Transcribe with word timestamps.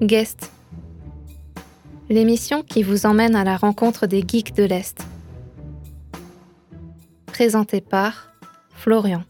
Guest. 0.00 0.52
L'émission 2.08 2.62
qui 2.62 2.84
vous 2.84 3.04
emmène 3.04 3.34
à 3.34 3.42
la 3.42 3.56
rencontre 3.56 4.06
des 4.06 4.22
geeks 4.26 4.54
de 4.54 4.62
l'Est. 4.62 5.04
Présentée 7.26 7.80
par 7.80 8.32
Florian. 8.70 9.24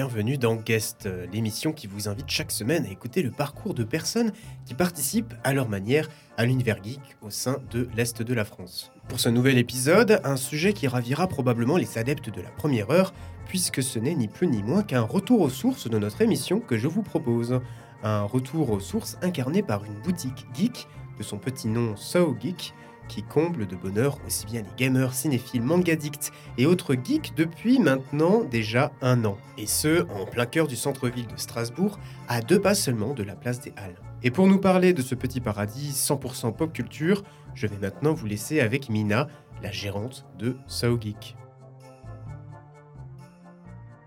Bienvenue 0.00 0.38
dans 0.38 0.56
Guest, 0.56 1.10
l'émission 1.30 1.74
qui 1.74 1.86
vous 1.86 2.08
invite 2.08 2.30
chaque 2.30 2.52
semaine 2.52 2.86
à 2.86 2.90
écouter 2.90 3.20
le 3.20 3.30
parcours 3.30 3.74
de 3.74 3.84
personnes 3.84 4.32
qui 4.64 4.72
participent 4.72 5.34
à 5.44 5.52
leur 5.52 5.68
manière 5.68 6.08
à 6.38 6.46
l'univers 6.46 6.82
geek 6.82 7.02
au 7.20 7.28
sein 7.28 7.58
de 7.70 7.86
l'Est 7.94 8.22
de 8.22 8.32
la 8.32 8.46
France. 8.46 8.92
Pour 9.10 9.20
ce 9.20 9.28
nouvel 9.28 9.58
épisode, 9.58 10.22
un 10.24 10.36
sujet 10.36 10.72
qui 10.72 10.88
ravira 10.88 11.26
probablement 11.26 11.76
les 11.76 11.98
adeptes 11.98 12.30
de 12.30 12.40
la 12.40 12.48
première 12.48 12.90
heure, 12.90 13.12
puisque 13.46 13.82
ce 13.82 13.98
n'est 13.98 14.14
ni 14.14 14.26
plus 14.26 14.46
ni 14.46 14.62
moins 14.62 14.82
qu'un 14.82 15.02
retour 15.02 15.42
aux 15.42 15.50
sources 15.50 15.86
de 15.86 15.98
notre 15.98 16.22
émission 16.22 16.60
que 16.60 16.78
je 16.78 16.88
vous 16.88 17.02
propose. 17.02 17.60
Un 18.02 18.22
retour 18.22 18.70
aux 18.70 18.80
sources 18.80 19.18
incarné 19.20 19.62
par 19.62 19.84
une 19.84 20.00
boutique 20.00 20.46
geek, 20.54 20.88
de 21.18 21.22
son 21.22 21.36
petit 21.36 21.68
nom 21.68 21.94
So 21.96 22.34
Geek, 22.40 22.72
qui 23.10 23.24
comble 23.24 23.66
de 23.66 23.74
bonheur 23.74 24.18
aussi 24.24 24.46
bien 24.46 24.62
les 24.62 24.68
gamers, 24.76 25.12
cinéphiles, 25.12 25.62
mangadicts 25.62 26.30
et 26.58 26.66
autres 26.66 26.94
geeks 26.94 27.34
depuis 27.36 27.80
maintenant 27.80 28.44
déjà 28.44 28.92
un 29.02 29.24
an. 29.24 29.36
Et 29.58 29.66
ce, 29.66 30.04
en 30.12 30.26
plein 30.26 30.46
cœur 30.46 30.68
du 30.68 30.76
centre-ville 30.76 31.26
de 31.26 31.36
Strasbourg, 31.36 31.98
à 32.28 32.40
deux 32.40 32.60
pas 32.60 32.74
seulement 32.74 33.12
de 33.12 33.24
la 33.24 33.34
place 33.34 33.60
des 33.60 33.72
Halles. 33.76 33.96
Et 34.22 34.30
pour 34.30 34.46
nous 34.46 34.58
parler 34.58 34.92
de 34.92 35.02
ce 35.02 35.16
petit 35.16 35.40
paradis 35.40 35.90
100% 35.90 36.54
pop 36.54 36.72
culture, 36.72 37.24
je 37.54 37.66
vais 37.66 37.78
maintenant 37.78 38.14
vous 38.14 38.26
laisser 38.26 38.60
avec 38.60 38.88
Mina, 38.88 39.26
la 39.60 39.72
gérante 39.72 40.24
de 40.38 40.56
So 40.68 40.96
Geek. 41.00 41.36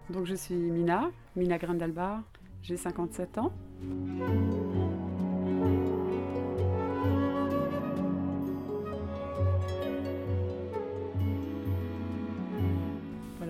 Donc 0.09 0.25
je 0.25 0.35
suis 0.35 0.55
Mina, 0.55 1.11
Mina 1.35 1.57
Grindalbar, 1.57 2.21
j'ai 2.61 2.77
57 2.77 3.37
ans. 3.37 3.51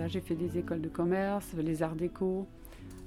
J'ai 0.06 0.20
fait 0.20 0.34
des 0.34 0.58
écoles 0.58 0.80
de 0.80 0.88
commerce, 0.88 1.54
les 1.56 1.82
arts 1.82 1.94
déco. 1.94 2.46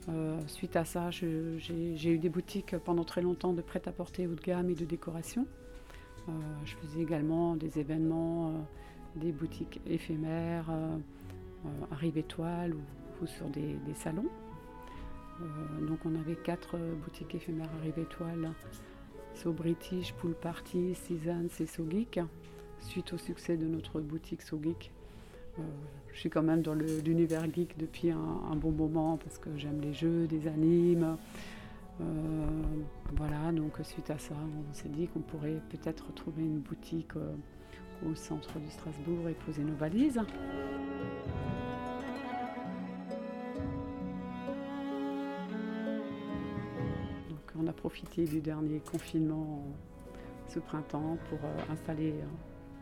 Euh, 0.10 0.40
suite 0.48 0.76
à 0.76 0.86
ça, 0.86 1.12
j'ai 1.12 2.10
eu 2.10 2.18
des 2.18 2.30
boutiques 2.30 2.78
pendant 2.78 3.04
très 3.04 3.22
longtemps 3.22 3.54
de 3.54 3.62
prêt-à-porter 3.62 4.26
haut 4.26 4.36
de 4.36 4.42
gamme 4.42 4.70
et 4.70 4.76
de 4.76 4.86
décoration. 4.86 5.46
Euh, 6.28 6.32
je 6.66 6.76
faisais 6.76 7.02
également 7.02 7.56
des 7.56 7.80
événements, 7.80 8.48
euh, 8.48 8.52
des 9.16 9.32
boutiques 9.32 9.80
éphémères, 9.86 10.70
à 11.92 11.96
Rive 11.96 12.18
Étoile 12.18 12.74
ou, 13.22 13.28
sur 13.28 13.48
des, 13.50 13.78
salons. 13.96 14.30
Donc 15.88 16.00
on 16.06 16.16
avait 16.16 16.36
quatre 16.36 16.78
boutiques 17.04 17.36
éphémères 17.36 17.70
à 17.80 17.84
Rive 17.84 18.00
Étoile. 18.00 18.52
So 19.36 19.52
British, 19.52 20.14
Pool 20.14 20.34
Party, 20.34 20.96
Seasons 20.96 21.50
et 21.60 21.66
So 21.66 21.86
Geek. 21.90 22.20
Suite 22.80 23.14
au 23.14 23.18
succès 23.18 23.58
de 23.58 23.68
notre 23.68 24.00
boutique 24.02 24.42
So 24.42 24.60
Geek, 24.62 24.92
je 26.14 26.20
suis 26.20 26.30
quand 26.30 26.44
même 26.44 26.62
dans 26.62 26.74
l'univers 26.74 27.46
geek 27.54 27.78
depuis 27.78 28.12
un, 28.12 28.56
bon 28.56 28.72
moment 28.72 29.18
parce 29.18 29.38
que 29.38 29.50
j'aime 29.56 29.82
les 29.82 29.94
jeux, 29.94 30.28
des 30.28 30.48
animes. 30.48 31.18
Euh, 32.00 32.04
voilà, 33.16 33.52
donc 33.52 33.74
suite 33.84 34.10
à 34.12 34.18
ça, 34.20 34.36
on 34.36 34.74
s'est 34.74 34.90
dit 34.90 35.08
qu'on 35.08 35.22
pourrait 35.22 35.62
peut-être 35.70 36.14
trouver 36.14 36.44
une 36.44 36.60
boutique 36.60 37.16
euh, 37.16 37.34
au 38.06 38.16
centre 38.16 38.60
du 38.60 38.70
Strasbourg 38.70 39.30
et 39.30 39.34
poser 39.34 39.64
nos 39.64 39.76
valises. 39.76 40.22
Donc 47.30 47.40
on 47.60 47.68
a 47.68 47.74
profité 47.74 48.26
du 48.26 48.42
dernier 48.42 48.80
confinement 48.80 49.64
euh, 49.66 50.18
ce 50.48 50.60
printemps 50.60 51.18
pour 51.30 51.40
euh, 51.44 51.74
installer 51.74 52.12
euh, 52.12 52.26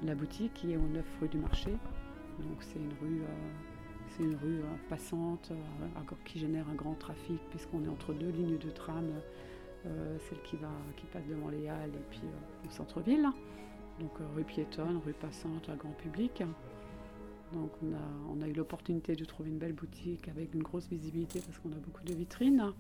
la 0.04 0.16
boutique 0.16 0.54
qui 0.54 0.74
est 0.74 0.78
au 0.78 0.88
9 0.88 1.04
rue 1.22 1.28
du 1.30 1.38
Marché. 1.38 1.72
Donc 2.40 2.58
c'est 2.62 2.80
une 2.80 2.94
rue, 3.02 3.22
euh, 3.22 3.28
c'est 4.10 4.24
une 4.24 4.36
rue 4.36 4.60
euh, 4.60 4.76
passante 4.90 5.52
euh, 5.52 6.16
qui 6.26 6.40
génère 6.40 6.68
un 6.70 6.76
grand 6.76 6.96
trafic 6.96 7.40
puisqu'on 7.50 7.84
est 7.84 7.90
entre 7.90 8.14
deux 8.14 8.30
lignes 8.30 8.58
de 8.58 8.70
tram, 8.70 9.06
celle 9.84 10.42
qui, 10.42 10.56
va, 10.56 10.72
qui 10.98 11.06
passe 11.06 11.28
devant 11.28 11.50
les 11.50 11.68
halles 11.68 11.94
et 11.94 12.06
puis 12.10 12.24
au 12.68 12.72
centre-ville. 12.72 13.28
Donc 14.00 14.14
rue 14.36 14.44
piétonne, 14.44 15.00
rue 15.06 15.14
passante, 15.14 15.70
à 15.70 15.76
grand 15.76 15.92
public. 15.92 16.42
Donc 17.54 17.70
on 17.84 18.42
a, 18.42 18.48
eu 18.48 18.54
l'opportunité 18.54 19.16
de 19.16 19.24
trouver 19.26 19.52
une 19.52 19.60
belle 19.60 19.74
boutique 19.74 20.28
avec 20.28 20.56
une 20.56 20.64
grosse 20.64 20.90
visibilité 20.90 21.40
parce 21.40 21.60
qu'on 21.60 21.72
a 21.72 21.76
beaucoup 21.76 22.04
de 22.04 22.16
vitrines. 22.16 22.74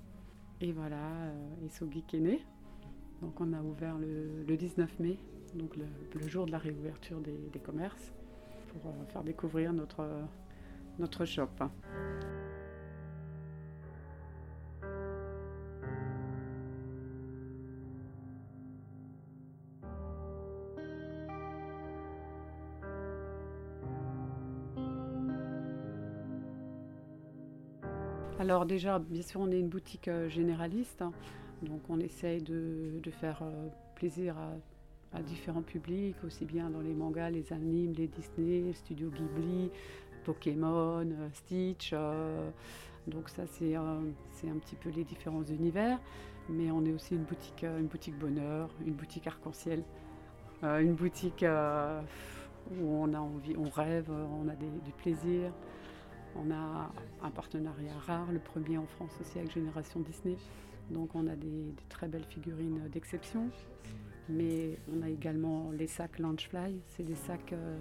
Et 0.62 0.72
voilà, 0.72 1.32
Geek 1.70 2.16
est 2.16 2.20
né. 2.20 2.42
Donc 3.22 3.40
on 3.40 3.54
a 3.54 3.62
ouvert 3.62 4.00
le, 4.00 4.44
le 4.48 4.58
19 4.58 5.00
mai, 5.00 5.20
donc 5.54 5.76
le, 5.76 6.28
jour 6.28 6.48
de 6.48 6.52
la 6.52 6.58
réouverture 6.58 7.20
des 7.20 7.60
commerces, 7.60 8.16
pour 8.82 8.92
euh, 8.92 9.06
faire 9.12 9.24
découvrir 9.24 9.74
notre, 9.74 10.02
euh, 10.02 10.22
notre 11.00 11.26
shop. 11.26 11.48
Alors 28.38 28.66
déjà, 28.66 29.00
bien 29.00 29.22
sûr, 29.22 29.40
on 29.40 29.50
est 29.50 29.60
une 29.60 29.70
boutique 29.70 30.08
euh, 30.08 30.30
généraliste, 30.30 31.02
hein. 31.02 31.14
donc 31.64 31.82
on 31.90 32.00
essaye 32.00 32.42
de, 32.42 33.02
faire 33.20 33.42
plaisir 33.96 34.38
à, 34.38 34.52
différents 35.22 35.62
publics, 35.62 36.16
aussi 36.26 36.46
bien 36.46 36.70
dans 36.70 36.82
les 36.82 36.94
mangas, 36.94 37.30
les 37.30 37.52
animes, 37.54 37.94
les 37.94 38.08
Disney, 38.08 38.74
Studio 38.74 39.10
Ghibli, 39.10 39.70
Pokémon, 40.24 41.06
euh, 41.06 41.30
Stitch. 41.34 41.92
euh, 41.94 42.50
donc 43.08 43.30
ça, 43.30 43.46
c'est 43.46 43.76
euh, 43.78 44.00
c'est 44.32 44.50
un 44.50 44.58
petit 44.58 44.76
peu 44.76 44.90
les 44.90 45.04
différents 45.04 45.44
univers. 45.44 46.00
Mais 46.50 46.70
on 46.72 46.86
est 46.86 46.94
aussi 46.94 47.16
une 47.16 47.24
boutique, 47.24 47.64
euh, 47.64 47.80
une 47.80 47.88
boutique 47.88 48.18
bonheur, 48.18 48.70
une 48.86 48.94
boutique 48.94 49.28
arc-en-ciel, 49.28 49.84
euh, 50.64 50.80
une 50.80 50.94
boutique 50.94 51.44
euh, 51.44 52.02
où 52.80 52.88
on 52.88 53.14
a 53.14 53.20
envie, 53.20 53.56
on 53.58 53.70
rêve, 53.70 54.10
on 54.12 54.48
a 54.48 54.56
du 54.56 54.92
plaisir. 54.98 55.52
On 56.38 56.52
a 56.52 56.92
un 57.24 57.32
partenariat 57.32 57.98
rare, 58.06 58.30
le 58.32 58.40
premier 58.40 58.78
en 58.78 58.86
France 58.86 59.12
aussi 59.22 59.40
avec 59.40 59.54
Génération 59.54 60.02
Disney. 60.02 60.36
Donc 60.92 61.16
on 61.16 61.28
a 61.28 61.36
des 61.36 61.74
très 61.88 62.08
belles 62.08 62.26
figurines 62.26 62.90
d'exception. 62.92 63.50
Mais 64.30 64.78
on 64.92 65.02
a 65.04 65.10
également 65.10 65.72
les 65.72 65.88
sacs 65.88 66.20
Launchfly. 66.20 66.82
C'est 66.88 67.04
des 67.04 67.16
sacs, 67.16 67.54
euh, 67.54 67.78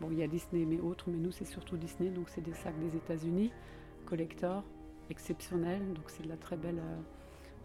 bon 0.00 0.08
il 0.10 0.18
y 0.18 0.22
a 0.22 0.26
Disney 0.26 0.64
mais 0.66 0.80
autres, 0.80 1.06
mais 1.08 1.18
nous 1.18 1.32
c'est 1.32 1.44
surtout 1.44 1.76
Disney. 1.76 2.10
Donc 2.10 2.28
c'est 2.28 2.42
des 2.42 2.52
sacs 2.52 2.78
des 2.78 2.96
États-Unis, 2.96 3.50
collector, 4.04 4.62
exceptionnels. 5.10 5.92
Donc 5.94 6.04
c'est 6.08 6.22
de 6.22 6.28
la 6.28 6.36
très 6.36 6.56
belle 6.56 6.78
euh, 6.78 7.00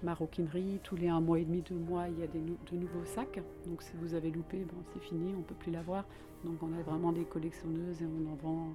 maroquinerie. 0.03 0.79
Tous 0.83 0.95
les 0.95 1.09
un 1.09 1.19
mois 1.19 1.39
et 1.39 1.45
demi, 1.45 1.61
deux 1.61 1.75
mois, 1.75 2.07
il 2.07 2.19
y 2.19 2.23
a 2.23 2.27
des 2.27 2.39
de 2.39 2.75
nouveaux 2.77 3.05
sacs. 3.05 3.41
Donc 3.65 3.81
si 3.81 3.91
vous 3.99 4.13
avez 4.13 4.31
loupé, 4.31 4.59
bon, 4.59 4.81
c'est 4.93 5.01
fini, 5.01 5.33
on 5.35 5.39
ne 5.39 5.43
peut 5.43 5.55
plus 5.55 5.71
l'avoir. 5.71 6.05
Donc 6.45 6.63
on 6.63 6.71
a 6.73 6.81
vraiment 6.81 7.11
des 7.11 7.25
collectionneuses 7.25 8.01
et 8.01 8.05
on 8.05 8.31
en 8.31 8.35
vend 8.35 8.73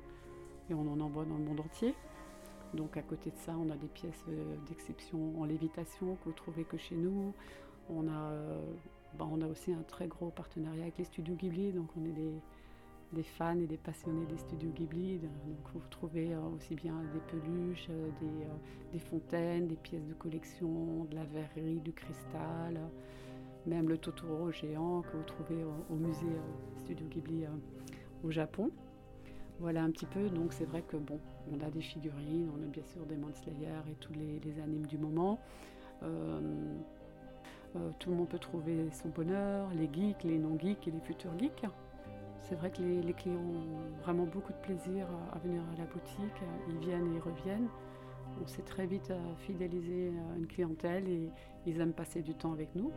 et 0.71 0.75
on 0.75 0.93
en 0.93 1.01
envoie 1.01 1.25
dans 1.25 1.39
le 1.39 1.45
monde 1.45 1.61
entier. 1.61 1.95
Donc 2.75 2.97
à 2.97 3.03
côté 3.03 3.31
de 3.31 3.37
ça, 3.37 3.55
on 3.57 3.71
a 3.71 3.77
des 3.77 3.87
pièces 3.87 4.25
euh, 4.29 4.57
d'exception 4.69 5.41
en 5.41 5.45
lévitation 5.45 6.17
que 6.17 6.25
vous 6.27 6.33
trouvez 6.33 6.65
que 6.65 6.77
chez 6.77 6.97
nous. 6.97 7.33
On 7.89 8.09
a, 8.09 8.33
bah, 9.19 9.27
on 9.31 9.41
a 9.43 9.47
aussi 9.47 9.73
un 9.73 9.83
très 9.83 10.09
gros 10.09 10.31
partenariat 10.31 10.83
avec 10.83 10.99
les 10.99 11.05
studios 11.05 11.35
Ghibli, 11.35 11.73
donc 11.73 11.89
on 11.97 12.05
est 12.05 12.13
des, 13.13 13.23
fans 13.23 13.59
et 13.59 13.67
des 13.67 13.77
passionnés 13.77 14.27
des 14.27 14.39
studios 14.39 14.71
Ghibli. 14.71 15.19
Donc 15.19 15.33
vous 15.73 15.81
trouvez 15.91 16.35
euh, 16.35 16.41
aussi 16.57 16.75
bien 16.75 16.95
des 17.13 17.21
peluches, 17.21 17.87
euh, 17.91 18.09
des, 18.21 18.27
euh, 18.27 18.93
des 18.93 18.99
fontaines, 18.99 19.69
des 19.69 19.77
pièces 19.77 20.07
de 20.07 20.15
collection, 20.15 21.05
de 21.05 21.15
la 21.15 21.25
verrerie, 21.25 21.81
du 21.81 21.93
cristal, 21.93 22.81
même 23.67 23.89
le 23.89 23.99
Totoro 23.99 24.51
géant 24.51 25.03
que 25.03 25.17
vous 25.17 25.23
trouvez 25.23 25.65
au, 25.91 25.95
musée 25.95 26.27
Studio 26.79 27.07
Ghibli 27.07 27.45
au 28.25 28.31
Japon. 28.31 28.71
Voilà 29.61 29.85
un 29.85 29.91
petit 29.93 30.07
peu, 30.07 30.29
donc 30.29 30.53
c'est 30.53 30.65
vrai 30.65 30.83
que 30.83 30.97
bon, 30.97 31.21
on 31.53 31.65
a 31.65 31.71
des 31.71 31.81
figurines, 31.81 32.51
on 32.59 32.63
a 32.65 32.67
bien 32.67 32.83
sûr 32.83 33.07
des 33.07 33.15
Slayer 33.35 33.79
et 33.89 33.95
tous 34.01 34.13
les, 34.13 34.61
animes 34.61 34.87
du 34.87 34.99
moment. 34.99 35.39
Euh, 37.77 37.91
tout 37.99 38.11
le 38.11 38.17
monde 38.17 38.29
peut 38.29 38.39
trouver 38.39 38.89
son 38.93 39.09
bonheur, 39.09 39.69
les 39.75 39.89
geeks, 39.93 40.23
les 40.23 40.39
non-geeks 40.39 40.87
et 40.87 40.91
les 40.93 41.01
futurs 41.01 41.37
geeks. 41.39 41.67
C'est 42.43 42.55
vrai 42.55 42.71
que 42.71 42.83
les, 42.83 43.13
clients 43.15 43.39
ont 43.39 44.03
vraiment 44.03 44.27
beaucoup 44.27 44.53
de 44.53 44.59
plaisir 44.59 45.07
à, 45.33 45.39
venir 45.39 45.63
à 45.75 45.79
la 45.79 45.87
boutique, 45.87 46.43
ils 46.69 46.79
viennent 46.79 47.13
et 47.13 47.17
ils 47.17 47.21
reviennent. 47.21 47.69
On 48.43 48.47
s'est 48.47 48.63
très 48.63 48.87
vite 48.87 49.11
euh, 49.11 49.35
fidélisé 49.39 50.13
à 50.33 50.37
une 50.37 50.47
clientèle 50.47 51.09
et 51.09 51.31
ils 51.67 51.81
aiment 51.81 51.93
passer 51.93 52.23
du 52.23 52.35
temps 52.35 52.53
avec 52.53 52.75
nous. 52.75 52.93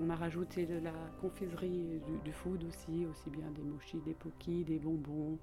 On 0.00 0.10
a 0.10 0.16
rajouté 0.16 0.66
de 0.66 0.78
la 0.78 0.92
confiserie, 1.20 2.00
du, 2.06 2.18
du 2.24 2.32
food 2.32 2.64
aussi, 2.64 3.06
aussi 3.06 3.30
bien 3.30 3.50
des 3.54 3.62
mochis, 3.62 4.00
des 4.04 4.14
pokis, 4.14 4.64
des 4.64 4.78
bonbons, 4.78 5.38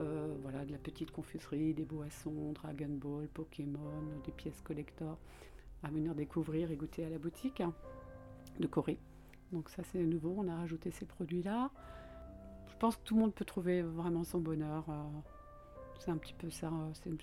euh, 0.00 0.34
voilà, 0.42 0.64
de 0.64 0.72
la 0.72 0.78
petite 0.78 1.10
confiserie, 1.10 1.72
des 1.74 1.84
boissons, 1.84 2.52
Dragon 2.52 2.88
Ball, 2.88 3.28
Pokémon, 3.28 4.02
des 4.24 4.32
pièces 4.32 4.60
collector 4.62 5.18
à 5.84 5.88
venir 5.88 6.14
découvrir 6.14 6.70
et 6.70 6.76
goûter 6.76 7.04
à 7.04 7.10
la 7.10 7.18
boutique 7.18 7.62
de 8.58 8.66
Corée. 8.66 8.98
Donc 9.52 9.68
ça 9.68 9.82
c'est 9.84 10.02
nouveau, 10.02 10.34
on 10.38 10.48
a 10.48 10.56
rajouté 10.56 10.90
ces 10.90 11.04
produits-là. 11.04 11.70
Je 12.68 12.76
pense 12.76 12.96
que 12.96 13.02
tout 13.04 13.14
le 13.14 13.20
monde 13.20 13.34
peut 13.34 13.44
trouver 13.44 13.82
vraiment 13.82 14.24
son 14.24 14.40
bonheur. 14.40 14.84
euh, 14.88 15.02
c'est 16.00 16.10
un 16.10 16.16
petit 16.16 16.34
peu 16.34 16.50
ça. 16.50 16.68
euh, 16.68 17.16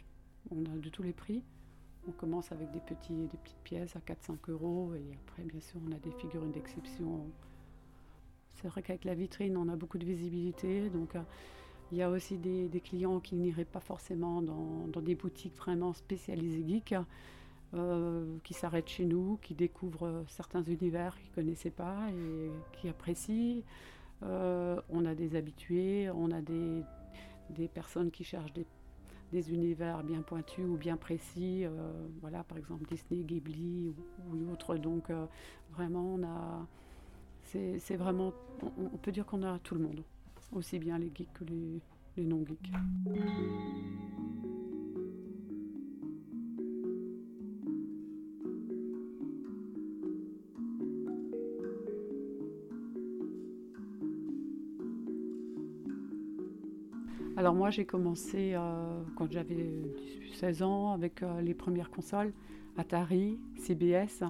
on 0.49 0.63
a 0.65 0.77
de 0.77 0.89
tous 0.89 1.03
les 1.03 1.13
prix. 1.13 1.43
On 2.07 2.11
commence 2.11 2.51
avec 2.51 2.71
des, 2.71 2.79
petits, 2.79 3.27
des 3.27 3.37
petites 3.37 3.61
pièces 3.63 3.95
à 3.95 3.99
4-5 3.99 4.49
euros 4.49 4.93
et 4.95 5.17
après 5.25 5.43
bien 5.43 5.59
sûr 5.59 5.79
on 5.87 5.91
a 5.91 5.99
des 5.99 6.11
figurines 6.11 6.51
d'exception. 6.51 7.29
C'est 8.55 8.67
vrai 8.69 8.81
qu'avec 8.81 9.03
la 9.03 9.13
vitrine 9.13 9.57
on 9.57 9.67
a 9.67 9.75
beaucoup 9.75 9.97
de 9.97 10.05
visibilité 10.05 10.89
donc 10.89 11.15
il 11.91 11.97
y 11.97 12.01
a 12.01 12.09
aussi 12.09 12.37
des, 12.37 12.81
clients 12.83 13.19
qui 13.19 13.35
n'iraient 13.35 13.65
pas 13.65 13.79
forcément 13.79 14.41
dans, 14.41 15.01
des 15.01 15.15
boutiques 15.15 15.55
vraiment 15.57 15.93
spécialisées 15.93 16.63
geek, 16.67 16.95
euh, 17.73 18.37
qui 18.43 18.53
s'arrêtent 18.53 18.89
chez 18.89 19.05
nous, 19.05 19.37
qui 19.41 19.53
découvrent 19.53 20.23
certains 20.27 20.63
univers 20.63 21.15
qu'ils 21.17 21.29
ne 21.29 21.35
connaissaient 21.35 21.69
pas 21.69 22.09
et 22.11 22.51
qui 22.73 22.89
apprécient. 22.89 23.63
Euh, 24.23 24.79
on 24.89 25.05
a 25.05 25.15
des 25.15 25.35
habitués, 25.35 26.09
on 26.11 26.31
a 26.31 26.41
des, 26.41 26.83
personnes 27.73 28.11
qui 28.11 28.23
cherchent 28.23 28.53
des, 28.53 29.53
univers 29.53 30.03
bien 30.03 30.21
pointus 30.21 30.65
ou 30.67 30.75
bien 30.75 30.97
précis, 30.97 31.65
euh, 31.65 31.69
voilà, 32.19 32.43
par 32.43 32.57
exemple 32.57 32.85
Disney, 32.85 33.23
Ghibli 33.23 33.87
ou, 33.87 34.35
ou 34.35 34.51
autres. 34.51 34.75
Donc 34.75 35.09
euh, 35.09 35.25
vraiment, 35.71 36.15
on 36.15 36.23
a, 36.23 36.67
c'est 37.43 37.95
vraiment, 37.95 38.33
on 38.77 38.97
peut 38.97 39.11
dire 39.11 39.25
qu'on 39.25 39.43
a 39.43 39.57
tout 39.59 39.75
le 39.75 39.81
monde, 39.81 40.03
aussi 40.51 40.79
bien 40.79 40.97
les 40.97 41.11
geeks 41.13 41.33
que 41.33 41.45
les, 41.45 41.81
non-geeks. 42.23 42.71
Alors 57.37 57.55
moi 57.55 57.71
j'ai 57.71 57.85
commencé 57.85 58.53
euh, 58.53 59.01
quand 59.15 59.31
j'avais 59.31 59.81
16 60.35 60.61
ans 60.61 60.91
avec 60.91 61.23
euh, 61.23 61.41
les 61.41 61.55
premières 61.55 61.89
consoles, 61.89 62.33
Atari, 62.77 63.39
CBS, 63.57 64.23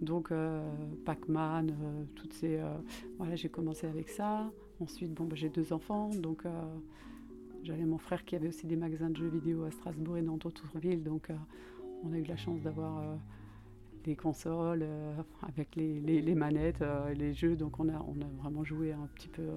donc 0.00 0.32
euh, 0.32 0.62
Pac-Man, 1.04 1.74
toutes 2.14 2.32
ces... 2.32 2.60
voilà 3.18 3.36
j'ai 3.36 3.50
commencé 3.50 3.86
avec 3.86 4.08
ça. 4.08 4.50
Ensuite 4.80 5.12
bon, 5.14 5.24
bah, 5.24 5.36
j'ai 5.36 5.48
deux 5.48 5.72
enfants, 5.72 6.10
donc 6.10 6.44
euh, 6.44 6.50
j'avais 7.62 7.84
mon 7.84 7.98
frère 7.98 8.24
qui 8.24 8.34
avait 8.34 8.48
aussi 8.48 8.66
des 8.66 8.76
magasins 8.76 9.10
de 9.10 9.16
jeux 9.16 9.28
vidéo 9.28 9.64
à 9.64 9.70
Strasbourg 9.70 10.18
et 10.18 10.22
dans 10.22 10.36
d'autres 10.36 10.78
villes, 10.78 11.02
donc 11.02 11.30
euh, 11.30 11.34
on 12.02 12.12
a 12.12 12.18
eu 12.18 12.24
la 12.24 12.36
chance 12.36 12.60
d'avoir 12.60 12.98
euh, 12.98 13.14
des 14.02 14.16
consoles 14.16 14.84
avec 15.42 15.76
les, 15.76 16.34
manettes, 16.34 16.84
et 17.10 17.14
les 17.14 17.32
jeux, 17.32 17.56
donc 17.56 17.78
on 17.78 17.88
a, 17.88 18.04
on 18.06 18.20
a 18.20 18.28
vraiment 18.42 18.64
joué 18.64 18.92
un 18.92 19.08
petit 19.14 19.28
peu 19.28 19.48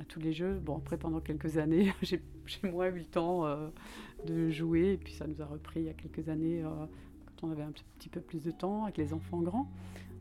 à 0.00 0.04
tous 0.04 0.20
les 0.20 0.32
jeux. 0.32 0.58
Bon, 0.58 0.76
après, 0.76 0.98
pendant 0.98 1.20
quelques 1.20 1.56
années, 1.56 1.92
j'ai 2.02 2.20
moins 2.64 2.88
eu 2.88 2.98
le 2.98 3.04
temps 3.04 3.46
de 4.26 4.50
jouer. 4.50 4.92
Et 4.92 4.96
puis, 4.98 5.14
ça 5.14 5.26
nous 5.26 5.40
a 5.40 5.46
repris 5.46 5.80
il 5.80 5.86
y 5.86 5.88
a 5.88 5.94
quelques 5.94 6.28
années, 6.28 6.62
quand 7.24 7.48
on 7.48 7.50
avait 7.50 7.62
un 7.62 7.72
petit 7.98 8.10
peu 8.10 8.20
plus 8.20 8.42
de 8.42 8.50
temps, 8.50 8.82
avec 8.84 8.98
les 8.98 9.14
enfants 9.14 9.40
grands. 9.40 9.70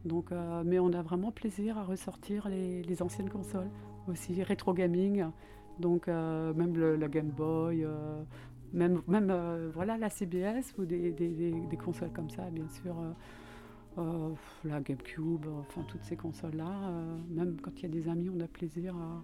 Donc, 0.06 0.32
euh, 0.32 0.64
mais 0.66 0.80
on 0.80 0.92
a 0.94 1.02
vraiment 1.02 1.32
plaisir 1.32 1.78
à 1.78 1.84
ressortir 1.84 2.50
les, 2.50 3.02
anciennes 3.02 3.30
consoles. 3.30 3.70
Aussi, 4.08 4.42
rétro 4.44 4.74
gaming. 4.74 5.26
Donc, 5.80 6.08
euh, 6.08 6.54
même 6.54 6.78
la 6.78 7.08
Game 7.08 7.30
Boy. 7.30 7.84
euh, 7.84 8.24
même, 8.74 9.02
voilà, 9.74 9.98
la 9.98 10.10
CBS 10.10 10.74
ou 10.78 10.86
des, 10.86 11.78
consoles 11.84 12.12
comme 12.12 12.30
ça, 12.30 12.50
bien 12.50 12.68
sûr. 12.70 12.96
la 14.64 14.82
GameCube, 14.82 15.46
enfin 15.60 15.84
toutes 15.88 16.04
ces 16.04 16.16
consoles-là. 16.16 16.92
même 17.30 17.58
quand 17.62 17.72
il 17.80 17.84
y 17.84 17.86
a 17.86 17.90
des 17.90 18.08
amis, 18.08 18.30
on 18.30 18.40
a 18.40 18.48
plaisir 18.48 18.96
à, 18.96 19.24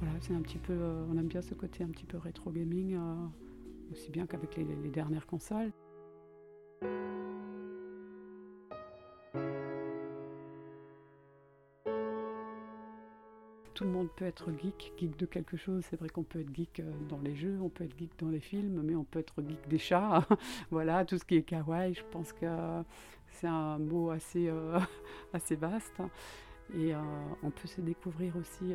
voilà, 0.00 0.14
c'est 0.20 0.34
un 0.34 0.40
petit 0.40 0.58
peu, 0.58 0.74
on 1.10 1.16
aime 1.18 1.28
bien 1.28 1.42
ce 1.42 1.54
côté 1.54 1.84
un 1.84 1.88
petit 1.88 2.06
peu 2.06 2.16
rétro 2.16 2.50
gaming, 2.50 2.98
aussi 3.92 4.10
bien 4.10 4.26
qu'avec 4.26 4.56
les 4.56 4.90
dernières 4.90 5.26
consoles. 5.26 5.70
Tout 13.74 13.82
le 13.82 13.90
monde 13.90 14.08
peut 14.14 14.24
être 14.24 14.52
geek, 14.52 14.92
geek 14.96 15.16
de 15.16 15.26
quelque 15.26 15.56
chose. 15.56 15.84
C'est 15.90 15.98
vrai 15.98 16.08
qu'on 16.08 16.22
peut 16.22 16.40
être 16.40 16.54
geek 16.54 16.78
euh, 16.78 16.92
dans 17.08 17.18
les 17.18 17.34
jeux, 17.34 17.58
on 17.60 17.68
peut 17.68 17.82
être 17.82 17.98
geek 17.98 18.12
dans 18.18 18.28
les 18.28 18.38
films, 18.38 18.82
mais 18.84 18.94
on 18.94 19.02
peut 19.02 19.18
être 19.18 19.42
geek 19.42 19.68
des 19.68 19.78
chats. 19.78 20.24
voilà, 20.70 21.04
tout 21.04 21.18
ce 21.18 21.24
qui 21.24 21.36
est 21.36 21.42
kawaii, 21.42 21.92
je 21.92 22.04
pense 22.12 22.32
que 22.32 22.46
c'est 23.32 23.48
un 23.48 23.78
mot 23.78 24.10
assez, 24.10 24.48
euh, 24.48 24.78
assez 25.32 25.56
vaste. 25.56 26.00
Et 26.72 26.94
euh, 26.94 27.00
on 27.42 27.50
peut 27.50 27.66
se 27.66 27.80
découvrir 27.80 28.36
aussi 28.36 28.74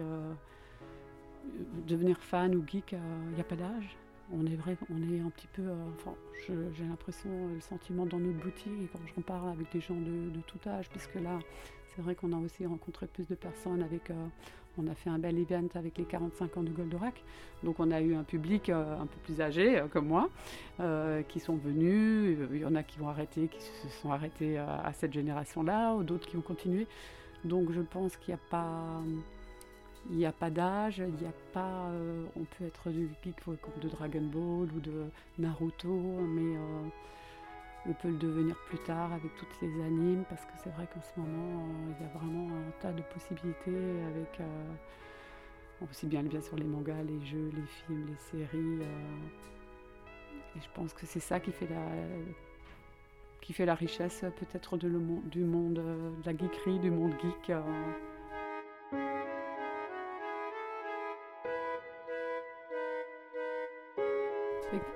devenir 1.88 2.19
fan 2.19 2.54
ou 2.54 2.63
geek, 2.68 2.92
il 2.92 3.36
n'y 3.36 3.42
a 3.42 3.45
pas 3.45 3.56
d'âge. 3.56 3.98
On 4.31 4.45
est 4.45 4.56
vrai, 4.56 4.78
on 4.92 5.02
est 5.12 5.22
un 5.22 5.30
petit 5.30 5.48
peu, 5.54 5.63
enfin, 5.95 6.13
j'ai 6.45 6.84
l'impression, 6.84 7.30
le 7.48 7.62
sentiment 7.62 8.06
dans 8.06 8.19
notre 8.19 8.38
boutique, 8.38 8.92
quand 8.92 9.00
j'en 9.16 9.22
parle 9.22 9.50
avec 9.50 9.72
des 9.72 9.80
gens 9.80 9.95
de, 9.95 10.30
de 10.30 10.42
tout 10.42 10.60
âge, 10.68 10.88
puisque 10.90 11.16
là, 11.16 11.40
c'est 11.95 12.04
vrai 12.04 12.13
qu'on 12.13 12.31
a 12.34 12.38
aussi 12.38 12.63
rencontré 12.68 13.07
plus 13.07 13.28
de 13.28 13.34
personnes 13.34 13.81
avec, 13.81 14.12
on 14.77 14.88
a 14.88 14.95
fait 14.95 15.10
un 15.10 15.19
bel 15.19 15.38
event 15.38 15.68
avec 15.75 15.98
les 15.98 16.06
45 16.06 16.57
ans 16.57 16.63
de 16.63 16.69
Goldorak, 16.69 17.24
donc 17.63 17.80
on 17.80 17.92
a 17.92 18.01
eu 18.01 18.16
un 18.16 18.24
public 18.24 18.69
euh, 18.69 19.00
un 19.00 19.06
peu 19.06 19.18
plus 19.24 19.42
âgé, 19.42 19.77
euh, 19.77 19.88
comme 19.88 20.07
moi, 20.07 20.30
euh, 20.80 21.21
qui 21.24 21.39
sont 21.39 21.56
venus, 21.56 22.38
il 22.51 22.60
y 22.60 22.66
en 22.66 22.75
a 22.75 22.83
qui 22.83 23.00
vont 23.00 23.10
arrêter, 23.10 23.48
qui 23.48 23.62
se 23.62 23.89
sont 24.01 24.12
arrêtés 24.12 24.57
à 24.57 24.92
cette 24.94 25.13
génération-là, 25.13 25.95
ou 25.95 26.04
d'autres 26.04 26.27
qui 26.27 26.38
ont 26.38 26.42
continué. 26.42 26.88
Donc 27.44 27.71
je 27.71 27.81
pense 27.81 28.16
qu'il 28.18 28.33
n'y 28.33 28.39
a 28.39 28.44
pas... 28.50 29.01
Il 30.10 30.16
n'y 30.16 30.25
a 30.25 30.31
pas 30.31 30.50
d'âge, 30.50 31.00
il 31.06 31.21
n'y 31.21 31.27
a 31.27 31.33
pas. 31.54 31.92
on 32.38 32.45
peut 32.45 32.66
être 32.66 32.89
du 32.89 33.10
geek 33.21 33.36
de 33.81 33.89
Dragon 33.89 34.21
Ball 34.21 34.69
ou 34.74 34.80
de 34.80 35.04
Naruto, 35.38 35.89
mais 35.89 36.57
on 37.88 37.94
peut 37.94 38.10
le 38.10 38.18
devenir 38.18 38.56
plus 38.68 38.80
tard 38.80 39.12
avec 39.14 39.34
toutes 39.36 39.62
les 39.62 39.81
animes, 39.84 40.24
parce 40.30 40.46
que 40.46 40.52
c'est 40.64 40.70
vrai 40.72 40.88
qu'en 40.94 41.02
ce 41.02 41.20
moment, 41.20 41.64
euh, 41.64 41.94
il 42.00 42.06
y 42.06 42.10
a 42.10 42.12
vraiment 42.20 42.48
un 42.56 42.72
tas 42.81 42.92
de 42.92 43.02
possibilités 43.14 44.02
avec. 44.12 44.40
euh, 44.42 44.74
aussi 45.81 46.08
bien, 46.08 46.24
bien 46.24 46.42
sûr 46.42 46.57
les 46.57 46.66
mangas, 46.66 47.04
les 47.04 47.26
jeux, 47.26 47.52
les 47.56 47.66
films, 47.66 48.07
les 48.07 48.18
séries. 48.18 48.81
euh, 48.81 50.57
et 50.57 50.59
je 50.62 50.68
pense 50.74 50.94
que 50.94 51.06
c'est 51.06 51.21
ça 51.21 51.40
qui 51.40 51.52
fait 51.52 51.68
la, 51.68 51.86
qui 53.42 53.54
fait 53.54 53.66
la 53.66 53.76
richesse 53.76 54.26
peut-être 54.40 54.78
du 54.78 55.44
monde 55.44 55.74
de 55.74 56.26
la 56.26 56.36
geekerie, 56.36 56.80
du 56.80 56.92
monde 56.92 57.14
geek. 57.21 57.52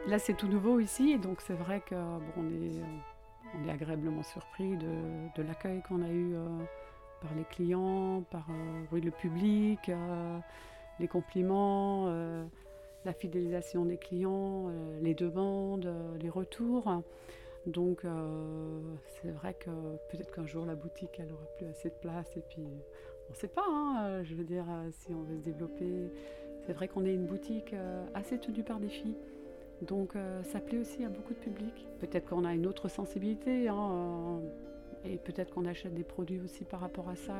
Là, 0.05 0.19
c'est 0.19 0.33
tout 0.33 0.47
nouveau 0.47 0.79
ici, 0.79 1.17
donc 1.17 1.41
c'est 1.41 1.55
vrai 1.55 1.81
que 1.81 1.95
on, 1.95 2.47
est, 2.47 3.69
agréablement 3.69 4.21
surpris 4.21 4.77
de, 4.77 5.41
l'accueil 5.41 5.81
qu'on 5.81 6.03
a 6.03 6.09
eu 6.09 6.35
euh, 6.35 6.45
par 7.21 7.33
les 7.35 7.45
clients, 7.45 8.23
par 8.29 8.45
euh, 8.51 8.99
le 8.99 9.09
public, 9.09 9.89
euh, 9.89 10.37
les 10.99 11.07
compliments, 11.07 12.07
la 13.03 13.13
fidélisation 13.13 13.85
des 13.85 13.97
clients, 13.97 14.69
les 15.01 15.15
demandes, 15.15 15.91
les 16.21 16.29
retours. 16.29 17.01
Donc 17.65 18.05
c'est 19.21 19.31
vrai 19.31 19.55
que 19.55 19.71
peut-être 20.11 20.31
qu'un 20.35 20.45
jour 20.45 20.67
la 20.67 20.75
boutique 20.75 21.19
elle 21.19 21.31
aura 21.31 21.45
plus 21.57 21.65
assez 21.65 21.89
de 21.89 21.95
place 21.95 22.29
et 22.37 22.41
puis 22.41 22.61
on 23.27 23.31
ne 23.31 23.35
sait 23.35 23.47
pas. 23.47 23.65
hein, 23.67 24.21
je 24.23 24.35
veux 24.35 24.43
dire 24.43 24.65
si 24.91 25.13
on 25.15 25.23
veut 25.23 25.37
se 25.37 25.43
développer. 25.43 26.11
C'est 26.67 26.73
vrai 26.73 26.87
qu'on 26.87 27.05
est 27.05 27.13
une 27.13 27.25
boutique 27.25 27.73
assez 28.13 28.37
tenue 28.37 28.63
par 28.63 28.79
des 28.79 28.89
filles. 28.89 29.17
Donc 29.81 30.15
euh, 30.15 30.43
ça 30.43 30.59
plaît 30.59 30.77
aussi 30.77 31.03
à 31.03 31.09
beaucoup 31.09 31.33
de 31.33 31.39
public. 31.39 31.87
Peut-être 31.99 32.29
qu'on 32.29 32.45
a 32.45 32.53
une 32.53 32.67
autre 32.67 32.87
sensibilité 32.87 33.67
hein, 33.67 33.91
euh, 33.91 35.09
et 35.09 35.17
peut-être 35.17 35.53
qu'on 35.53 35.65
achète 35.65 35.93
des 35.93 36.03
produits 36.03 36.39
aussi 36.39 36.63
par 36.63 36.79
rapport 36.79 37.09
à 37.09 37.15
ça 37.15 37.33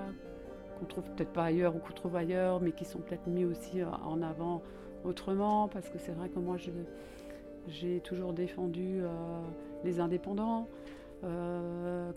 qu'on 0.80 0.86
trouve 0.86 1.04
peut-être 1.12 1.32
pas 1.32 1.46
ailleurs 1.46 1.76
ou 1.76 1.80
qu'on 1.80 1.94
trouve 1.94 2.16
ailleurs, 2.16 2.60
mais 2.60 2.72
qui 2.72 2.84
sont 2.84 3.00
peut-être 3.00 3.28
mis 3.28 3.46
aussi 3.46 3.82
euh, 3.82 3.88
en 4.06 4.22
avant 4.22 4.62
autrement 5.04 5.68
parce 5.68 5.90
que 5.90 6.00
c'est 6.00 6.14
vrai 6.14 6.30
que 6.30 6.40
moi 6.40 6.58
j'ai 7.68 8.00
toujours 8.02 8.34
défendu 8.34 9.02
les 9.84 10.00
indépendants. 10.00 10.68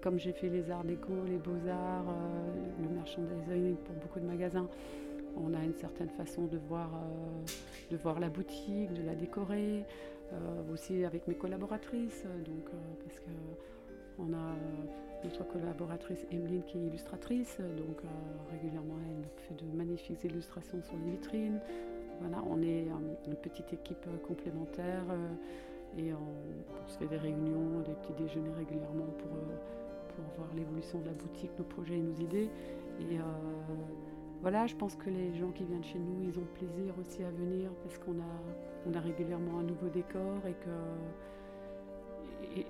Comme 0.03 0.19
j'ai 0.19 0.33
fait 0.33 0.49
les 0.49 0.71
arts 0.71 0.85
déco, 0.85 1.13
les 1.27 1.39
beaux-arts, 1.39 2.15
le 2.81 2.89
merchandising 2.89 3.77
pour 3.77 3.95
beaucoup 3.97 4.21
de 4.21 4.25
magasins, 4.25 4.69
on 5.37 5.55
a 5.55 5.63
une 5.63 5.75
certaine 5.75 6.11
façon 6.11 6.47
de 6.47 6.59
voir, 6.59 6.91
euh, 7.91 8.21
la 8.21 8.29
boutique, 8.29 8.93
de 8.93 9.03
la 9.03 9.15
décorer, 9.15 9.85
euh, 10.33 10.73
aussi 10.73 11.05
avec 11.05 11.29
mes 11.29 11.35
collaboratrices, 11.35 12.25
donc, 12.25 12.67
euh, 12.69 13.05
parce 13.05 13.21
que 13.21 13.31
on 14.19 14.33
a 14.33 14.55
notre 15.25 15.47
collaboratrice 15.47 16.25
Emeline 16.33 16.63
qui 16.63 16.79
est 16.79 16.87
illustratrice, 16.87 17.59
donc 17.59 18.01
régulièrement 18.51 18.95
elle 19.11 19.29
fait 19.37 19.63
de 19.63 19.77
magnifiques 19.77 20.25
illustrations 20.25 20.81
sur 20.83 20.97
les 21.05 21.13
vitrines. 21.13 21.61
On 22.49 22.63
est 22.63 22.87
une 23.27 23.35
petite 23.35 23.75
équipe 23.75 24.07
complémentaire 24.27 25.05
et 25.99 26.15
on, 26.15 26.89
se 26.89 26.97
fait 26.97 27.07
des 27.09 27.19
réunions, 27.19 27.81
des 27.81 27.93
petits 27.93 28.15
déjeuners 28.15 28.55
régulièrement 28.57 29.13
pour, 29.19 29.33
voir 30.39 30.49
l'évolution 30.57 30.99
de 31.01 31.07
la 31.07 31.13
boutique, 31.13 31.51
nos 31.59 31.65
projets 31.65 31.99
et 31.99 32.03
nos 32.03 32.15
idées. 32.15 32.49
Voilà, 34.47 34.69
je 34.69 34.77
pense 34.77 34.95
que 34.95 35.11
les 35.11 35.35
gens 35.35 35.51
qui 35.51 35.65
viennent 35.65 35.83
chez 35.83 35.99
nous, 35.99 36.23
ils 36.23 36.39
ont 36.39 36.47
plaisir 36.55 36.95
aussi 37.01 37.21
à 37.25 37.31
venir 37.33 37.69
parce 37.83 37.99
qu'on 37.99 38.13
a, 38.13 38.89
on 38.89 38.95
a 38.95 39.01
régulièrement 39.01 39.59
un 39.59 39.65
nouveau 39.65 39.89
décor 39.89 40.37
et 40.47 40.53
que 40.53 40.71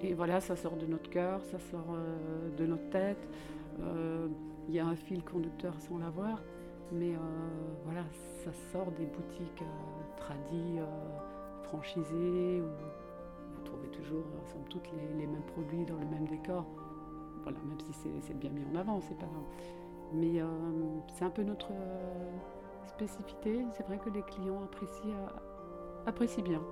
et, 0.02 0.14
voilà, 0.14 0.40
ça 0.40 0.56
sort 0.56 0.78
de 0.78 0.86
notre 0.86 1.10
cœur, 1.10 1.42
ça 1.44 1.58
sort 1.58 1.84
euh, 1.90 2.48
de 2.56 2.64
notre 2.64 2.88
tête. 2.88 3.28
Euh, 3.80 4.26
il 4.68 4.74
y 4.74 4.78
a 4.78 4.86
un 4.86 4.96
fil 4.96 5.22
conducteur 5.22 5.74
sans 5.80 5.98
l'avoir, 5.98 6.42
mais 6.92 7.10
euh, 7.10 7.18
voilà, 7.84 8.04
ça 8.42 8.52
sort 8.72 8.90
des 8.92 9.04
boutiques 9.04 9.62
tradies, 10.16 10.78
franchisées, 11.64 12.62
où 12.62 12.70
vous 13.54 13.62
trouvez 13.66 13.88
toujours, 13.88 14.24
somme 14.50 14.64
toute, 14.70 14.90
les, 14.92 15.18
les, 15.18 15.26
mêmes 15.26 15.44
produits 15.52 15.84
dans 15.84 15.98
le 15.98 16.06
même 16.06 16.26
décor. 16.26 16.64
Voilà, 17.42 17.58
même 17.68 17.80
si 17.80 17.92
c'est 18.22 18.38
bien 18.38 18.48
mis 18.48 18.64
en 18.74 18.80
avant, 18.80 18.98
c'est 19.02 19.18
pas. 19.18 19.28
Mais 20.12 20.40
euh, 20.40 20.46
c'est 21.08 21.24
un 21.24 21.30
peu 21.30 21.42
notre 21.42 21.72
euh, 21.72 22.30
spécificité. 22.86 23.64
C'est 23.72 23.86
vrai 23.86 23.98
que 23.98 24.10
les 24.10 24.22
clients 24.22 24.62
apprécient, 24.62 25.10
euh, 25.10 26.06
apprécient 26.06 26.44
bien. 26.44 26.62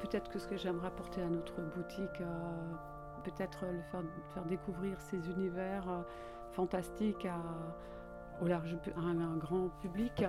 Peut-être 0.00 0.30
que 0.30 0.38
ce 0.38 0.46
que 0.46 0.56
j'aimerais 0.56 0.88
apporter 0.88 1.22
à 1.22 1.28
notre 1.28 1.62
boutique, 1.74 2.22
peut-être 3.24 3.64
le 3.64 3.80
faire, 3.90 4.02
faire, 4.34 4.44
découvrir 4.44 5.00
ces 5.00 5.30
univers 5.30 6.04
fantastiques 6.50 7.24
à, 7.24 7.40
au 8.40 8.46
large, 8.46 8.76
un, 8.96 9.18
un 9.20 9.36
grand 9.36 9.68
public. 9.80 10.20
Mhm. 10.20 10.28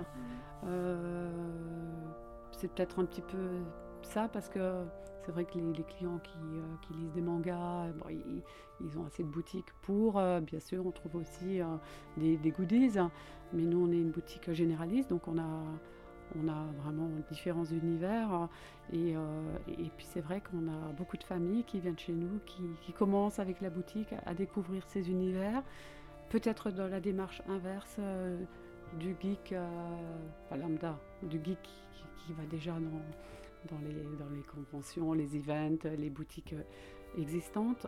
Euh, 0.66 1.30
c'est 2.52 2.72
peut-être 2.72 3.00
un 3.00 3.04
petit 3.04 3.22
peu 3.22 3.62
ça 4.02 4.28
parce 4.28 4.48
que 4.48 4.84
c'est 5.24 5.32
vrai 5.32 5.44
que 5.44 5.58
les, 5.58 5.84
clients 5.84 6.20
euh, 6.36 6.76
qui, 6.82 6.94
lisent 6.94 7.12
des 7.12 7.22
mangas, 7.22 7.88
ils, 8.80 8.98
ont 8.98 9.06
assez 9.06 9.22
de 9.22 9.28
boutiques 9.28 9.72
pour. 9.82 10.18
Euh, 10.18 10.40
bien 10.40 10.60
sûr, 10.60 10.86
on 10.86 10.90
trouve 10.90 11.16
aussi 11.16 11.60
des, 12.16 12.50
goodies, 12.50 12.98
mais 13.52 13.62
nous, 13.62 13.86
on 13.86 13.90
est 13.90 14.00
une 14.00 14.10
boutique 14.10 14.52
généraliste, 14.52 15.10
donc 15.10 15.26
on 15.28 15.38
a, 15.38 15.64
on 16.38 16.48
a 16.48 16.66
vraiment 16.82 17.08
différents 17.30 17.64
univers. 17.64 18.48
Et, 18.92 19.14
puis 19.96 20.06
c'est 20.06 20.20
vrai 20.20 20.42
qu'on 20.42 20.68
a 20.68 20.92
beaucoup 20.92 21.16
de 21.16 21.24
familles 21.24 21.64
qui 21.64 21.80
viennent 21.80 21.98
chez 21.98 22.12
nous, 22.12 22.38
qui, 22.44 22.62
qui 22.82 22.92
commencent 22.92 23.38
avec 23.38 23.60
la 23.60 23.70
boutique 23.70 24.14
à 24.26 24.34
découvrir 24.34 24.84
ces 24.88 25.10
univers 25.10 25.62
peut-être 26.34 26.72
dans 26.72 26.88
la 26.88 26.98
démarche 26.98 27.42
inverse 27.48 27.94
euh, 28.00 28.36
du 28.98 29.14
geek 29.22 29.52
euh, 29.52 29.64
lambda, 30.50 30.98
du 31.22 31.36
geek 31.36 31.62
qui, 31.62 32.32
va 32.32 32.42
déjà 32.50 32.72
dans, 32.72 33.78
les, 33.86 33.94
dans 34.18 34.28
les 34.34 34.42
conventions, 34.42 35.12
les 35.12 35.36
events, 35.36 35.88
les 35.96 36.10
boutiques 36.10 36.54
euh, 36.54 37.20
existantes, 37.20 37.86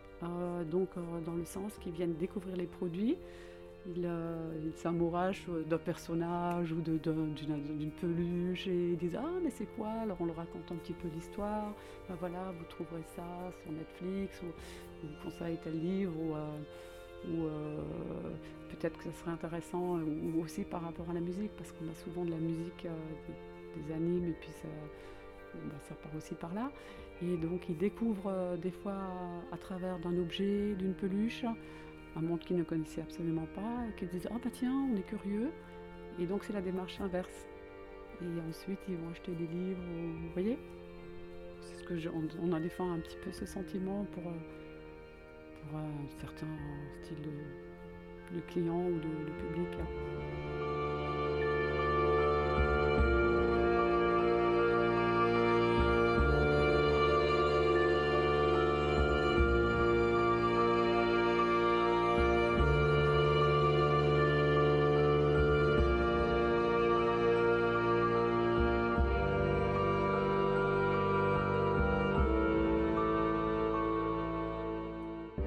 donc 0.71 0.91
dans 1.25 1.35
le 1.35 1.45
sens 1.45 1.77
qu'ils 1.79 1.91
viennent 1.91 2.15
découvrir 2.15 2.55
les 2.55 2.69
produits. 2.69 3.17
Ils 3.89 4.09
il 4.65 4.73
s'amourachent 4.75 5.49
d'un 5.69 5.79
personnage 5.79 6.71
ou 6.71 6.81
d'une 6.81 7.91
peluche 8.01 8.69
et 8.69 8.91
ils 8.93 8.97
disent 8.97 9.19
Ah, 9.21 9.41
mais 9.43 9.51
c'est 9.51 9.67
quoi? 9.75 9.89
Alors 9.89 10.19
on 10.21 10.27
leur 10.27 10.37
raconte 10.37 10.71
un 10.71 10.77
petit 10.77 10.93
peu 10.93 11.09
l'histoire. 11.09 11.75
Ben 12.09 12.15
voilà, 12.21 12.53
vous 12.57 12.65
trouverez 12.67 13.03
ça 13.17 13.25
sur 13.61 13.73
Netflix, 13.73 14.41
ou 14.43 15.07
vous 15.07 15.25
conseille 15.25 15.59
tel 15.65 15.81
livre. 15.81 16.15
Ou, 16.17 16.35
ou 17.29 17.45
euh, 17.45 17.81
peut-être 18.69 18.99
que 18.99 19.05
ce 19.05 19.13
serait 19.13 19.31
intéressant, 19.31 19.99
ou 19.99 20.43
aussi 20.43 20.63
par 20.63 20.83
rapport 20.83 21.09
à 21.11 21.15
la 21.15 21.21
musique, 21.21 21.51
parce 21.57 21.73
qu'on 21.73 21.89
a 21.89 21.95
souvent 21.95 22.25
de 22.25 22.31
la 22.31 22.39
musique, 22.39 22.87
euh, 22.87 23.83
des, 23.87 23.93
animes, 23.93 24.29
et 24.29 24.37
puis 24.41 24.51
bah, 25.55 25.75
ça, 25.89 25.95
part 25.95 26.15
aussi 26.17 26.35
par 26.35 26.55
là. 26.55 26.71
Et 27.23 27.37
donc 27.37 27.69
ils 27.69 27.77
découvrent 27.77 28.33
euh, 28.33 28.57
des 28.57 28.71
fois 28.71 28.97
à, 29.53 29.57
travers 29.57 29.99
d'un 29.99 30.17
objet, 30.19 30.75
d'une 30.75 30.95
peluche, 30.95 31.45
un 32.17 32.21
monde 32.21 32.41
qu'ils 32.41 32.57
ne 32.57 32.63
connaissaient 32.63 33.03
absolument 33.03 33.47
pas, 33.55 33.87
et 33.89 33.99
qu'ils 33.99 34.09
disent 34.09 34.29
Ah 34.31 34.39
bah 34.43 34.51
tiens, 34.53 34.89
on 34.93 34.97
est 34.97 35.07
curieux. 35.07 35.51
Et 36.19 36.27
donc 36.27 36.45
c'est 36.45 36.53
la 36.53 36.63
démarche 36.63 37.01
inverse. 37.01 37.47
Et 38.23 38.49
ensuite 38.49 38.79
ils 38.89 38.97
vont 38.97 39.11
acheter 39.11 39.33
des 39.33 39.47
livres, 39.47 39.83
vous 39.83 40.33
voyez? 40.33 40.59
C'est 41.61 41.77
ce 41.77 41.85
que 41.85 41.95
on, 42.43 42.53
a 42.53 42.61
défend 42.61 42.91
un 42.93 42.99
petit 43.01 43.17
peu 43.23 43.33
ce 43.33 43.45
sentiment 43.45 44.07
pour 44.13 44.23
pour 45.69 45.79
un 45.79 46.21
certain 46.21 46.47
style 47.03 47.23
de, 47.23 48.41
client 48.53 48.87
ou 48.87 48.99
de 48.99 49.33
public. 49.41 49.79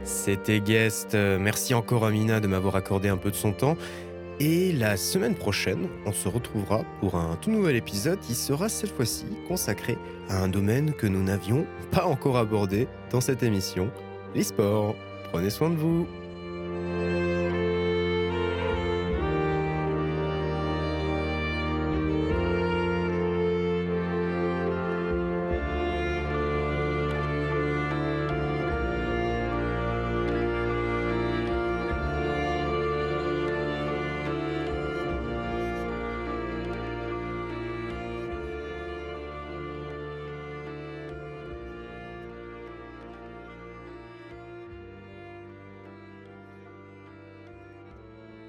C'était 0.03 0.59
Guest. 0.59 1.13
Merci 1.13 1.73
encore 1.73 2.05
Amina 2.05 2.39
de 2.39 2.47
m'avoir 2.47 2.75
accordé 2.75 3.09
un 3.09 3.17
peu 3.17 3.31
de 3.31 3.35
son 3.35 3.51
temps. 3.51 3.77
Et 4.39 4.71
la 4.71 4.95
semaine 4.95 5.35
prochaine, 5.35 5.89
on 6.05 6.13
se 6.13 6.29
retrouvera 6.29 6.85
pour 7.01 7.15
un 7.15 7.35
tout 7.41 7.51
nouvel 7.51 7.75
épisode 7.75 8.19
qui 8.21 8.35
sera 8.35 8.69
cette 8.69 8.95
fois-ci 8.95 9.25
consacré 9.49 9.97
à 10.29 10.41
un 10.41 10.47
domaine 10.47 10.93
que 10.93 11.07
nous 11.07 11.21
n'avions 11.21 11.65
pas 11.91 12.05
encore 12.05 12.37
abordé 12.37 12.87
dans 13.11 13.19
cette 13.19 13.43
émission, 13.43 13.91
les 14.33 14.43
sports. 14.43 14.95
Prenez 15.31 15.49
soin 15.49 15.69
de 15.69 15.75
vous. 15.75 16.07